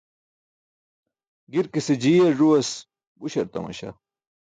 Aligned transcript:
Girkise 1.51 1.93
jiyar 2.01 2.33
ẓuwas 2.39 2.69
buśar 3.19 3.47
tamaśa. 3.53 3.89